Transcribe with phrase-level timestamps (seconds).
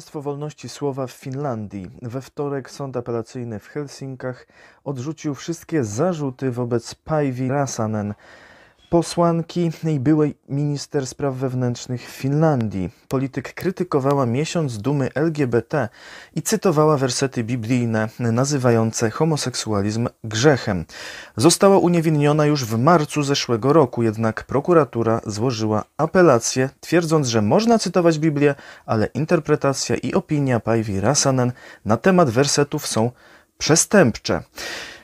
[0.00, 1.90] Państwo wolności słowa w Finlandii.
[2.02, 4.46] We wtorek sąd apelacyjny w Helsinkach
[4.84, 8.14] odrzucił wszystkie zarzuty wobec Päivi Räsänen,
[8.90, 12.90] posłanki i byłej minister spraw wewnętrznych Finlandii.
[13.08, 15.88] Polityk krytykowała miesiąc dumy LGBT
[16.34, 20.84] i cytowała wersety biblijne nazywające homoseksualizm grzechem.
[21.36, 28.18] Została uniewinniona już w marcu zeszłego roku, jednak prokuratura złożyła apelację, twierdząc, że można cytować
[28.18, 28.54] Biblię,
[28.86, 31.52] ale interpretacja i opinia Päivi Räsänen
[31.84, 33.10] na temat wersetów są
[33.58, 34.42] przestępcze.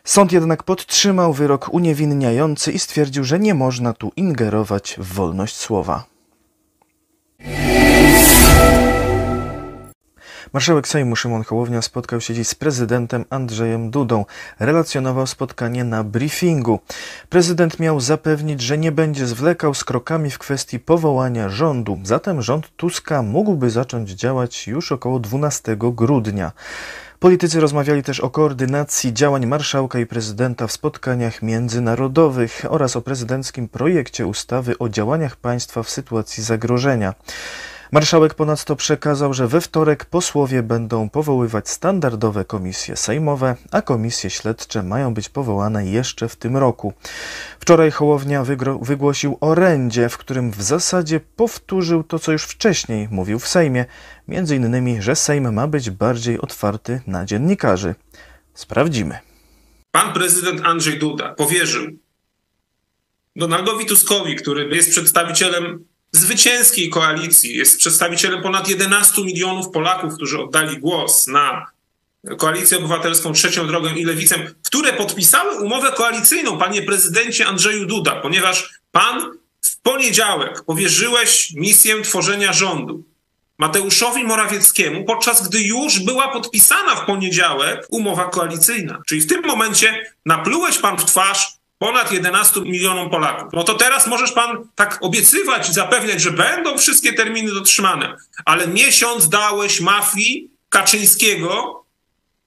[0.07, 6.05] Sąd jednak podtrzymał wyrok uniewinniający i stwierdził, że nie można tu ingerować w wolność słowa.
[10.53, 14.25] Marszałek Sejmu Szymon Hołownia spotkał się dziś z prezydentem Andrzejem Dudą.
[14.59, 16.81] Relacjonował spotkanie na briefingu.
[17.29, 21.99] Prezydent miał zapewnić, że nie będzie zwlekał z krokami w kwestii powołania rządu.
[22.03, 26.53] Zatem rząd Tuska mógłby zacząć działać już około 12 grudnia.
[27.27, 33.69] Politycy rozmawiali też o koordynacji działań marszałka i prezydenta w spotkaniach międzynarodowych oraz o prezydenckim
[33.69, 37.15] projekcie ustawy o działaniach państwa w sytuacji zagrożenia.
[37.93, 44.83] Marszałek ponadto przekazał, że we wtorek posłowie będą powoływać standardowe komisje sejmowe, a komisje śledcze
[44.83, 46.93] mają być powołane jeszcze w tym roku.
[47.61, 48.45] Wczoraj Hołownia
[48.81, 53.85] wygłosił orędzie, w którym w zasadzie powtórzył to, co już wcześniej mówił w Sejmie,
[54.29, 57.95] między innymi, że Sejm ma być bardziej otwarty na dziennikarzy.
[58.55, 59.19] Sprawdzimy.
[59.91, 61.87] Pan prezydent Andrzej Duda powierzył
[63.37, 65.85] Donaldowi Tuskowi, który jest przedstawicielem
[66.17, 71.67] zwycięskiej koalicji, jest przedstawicielem ponad 11 milionów Polaków, którzy oddali głos na
[72.39, 78.71] Koalicję Obywatelską, Trzecią Drogę i Lewicę, które podpisały umowę koalicyjną, panie prezydencie Andrzeju Duda, ponieważ
[78.93, 83.05] pan w poniedziałek powierzyłeś misję tworzenia rządu
[83.59, 89.03] Mateuszowi Morawieckiemu, podczas gdy już była podpisana w poniedziałek umowa koalicyjna.
[89.07, 93.53] Czyli w tym momencie naplułeś pan w twarz ponad 11 milionom Polaków.
[93.53, 98.67] No to teraz możesz pan tak obiecywać i zapewniać, że będą wszystkie terminy dotrzymane, ale
[98.67, 101.85] miesiąc dałeś mafii Kaczyńskiego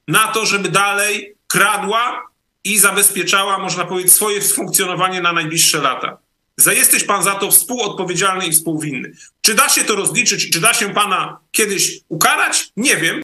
[0.07, 2.27] na to, żeby dalej kradła
[2.63, 6.17] i zabezpieczała, można powiedzieć, swoje funkcjonowanie na najbliższe lata.
[6.65, 9.11] Jesteś pan za to współodpowiedzialny i współwinny.
[9.41, 10.49] Czy da się to rozliczyć?
[10.49, 12.69] Czy da się pana kiedyś ukarać?
[12.77, 13.21] Nie wiem.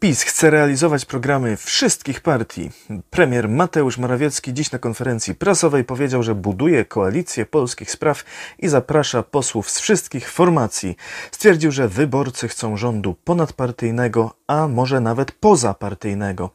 [0.00, 2.70] PiS chce realizować programy wszystkich partii.
[3.10, 8.24] Premier Mateusz Morawiecki dziś na konferencji prasowej powiedział, że buduje koalicję polskich spraw
[8.58, 10.96] i zaprasza posłów z wszystkich formacji.
[11.32, 16.50] Stwierdził, że wyborcy chcą rządu ponadpartyjnego, a może nawet pozapartyjnego.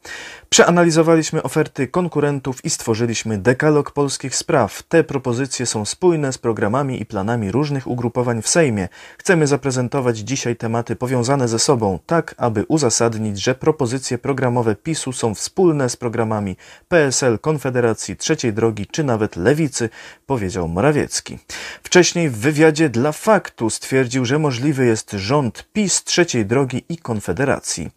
[0.48, 4.82] Przeanalizowaliśmy oferty konkurentów i stworzyliśmy dekalog polskich spraw.
[4.82, 8.88] Te propozycje są spójne z programami i planami różnych ugrupowań w Sejmie.
[9.18, 15.34] Chcemy zaprezentować dzisiaj tematy powiązane ze sobą, tak aby uzasadnić, że propozycje programowe PiSu są
[15.34, 16.56] wspólne z programami
[16.88, 19.88] PSL, Konfederacji, Trzeciej Drogi czy nawet Lewicy,
[20.26, 21.38] powiedział Morawiecki.
[21.82, 27.90] Wcześniej w wywiadzie dla Faktu stwierdził, że możliwy jest rząd PiS, Trzeciej Drogi i Konfederacji.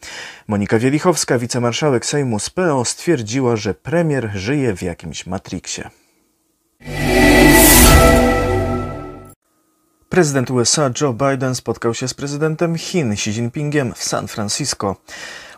[0.47, 6.04] Monika Wielichowska, wicemarszałek Sejmu z PO stwierdziła, że premier żyje w jakimś Matrixie.
[10.15, 14.95] Prezydent USA Joe Biden spotkał się z prezydentem Chin Xi Jinpingiem w San Francisco.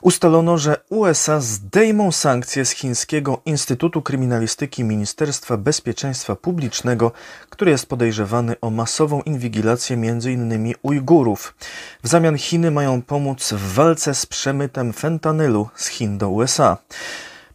[0.02, 7.12] Ustalono, że USA zdejmą sankcje z chińskiego Instytutu Kryminalistyki Ministerstwa Bezpieczeństwa Publicznego,
[7.50, 10.74] który jest podejrzewany o masową inwigilację m.in.
[10.82, 11.56] Ujgurów.
[12.04, 16.78] W zamian Chiny mają pomóc w walce z przemytem fentanylu z Chin do USA.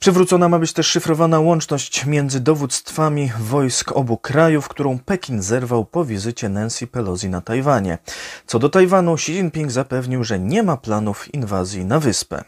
[0.03, 6.05] Przywrócona ma być też szyfrowana łączność między dowództwami wojsk obu krajów, którą Pekin zerwał po
[6.05, 7.99] wizycie Nancy Pelosi na Tajwanie.
[8.47, 12.45] Co do Tajwanu, Xi Jinping zapewnił, że nie ma planów inwazji na wyspę.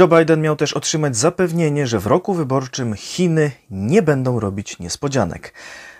[0.00, 5.54] Joe Biden miał też otrzymać zapewnienie, że w roku wyborczym Chiny nie będą robić niespodzianek.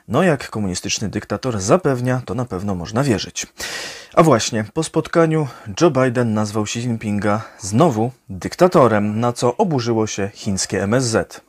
[0.08, 3.46] No jak komunistyczny dyktator zapewnia, to na pewno można wierzyć.
[4.14, 5.49] A właśnie, po spotkaniu
[5.81, 11.40] Joe Biden nazwał Xi Jinpinga znowu dyktatorem, na co oburzyło się chińskie MSZ.